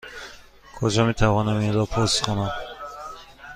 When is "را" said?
1.73-1.85